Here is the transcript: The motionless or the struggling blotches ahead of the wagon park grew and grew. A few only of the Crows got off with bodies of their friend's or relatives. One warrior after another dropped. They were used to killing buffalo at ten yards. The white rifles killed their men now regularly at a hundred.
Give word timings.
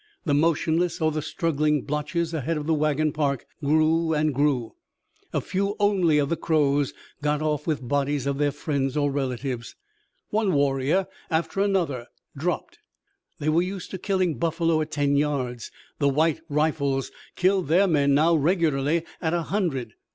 The 0.25 0.33
motionless 0.33 0.99
or 0.99 1.11
the 1.11 1.21
struggling 1.21 1.83
blotches 1.83 2.33
ahead 2.33 2.57
of 2.57 2.65
the 2.65 2.73
wagon 2.73 3.11
park 3.11 3.45
grew 3.63 4.13
and 4.13 4.33
grew. 4.33 4.73
A 5.31 5.39
few 5.41 5.75
only 5.79 6.17
of 6.17 6.29
the 6.29 6.35
Crows 6.35 6.91
got 7.21 7.39
off 7.43 7.67
with 7.67 7.87
bodies 7.87 8.25
of 8.25 8.39
their 8.39 8.51
friend's 8.51 8.97
or 8.97 9.11
relatives. 9.11 9.75
One 10.31 10.53
warrior 10.53 11.05
after 11.29 11.61
another 11.61 12.07
dropped. 12.35 12.79
They 13.37 13.49
were 13.49 13.61
used 13.61 13.91
to 13.91 13.99
killing 13.99 14.39
buffalo 14.39 14.81
at 14.81 14.89
ten 14.89 15.15
yards. 15.17 15.69
The 15.99 16.09
white 16.09 16.41
rifles 16.49 17.11
killed 17.35 17.67
their 17.67 17.85
men 17.85 18.15
now 18.15 18.33
regularly 18.35 19.05
at 19.21 19.35
a 19.35 19.43
hundred. 19.43 19.93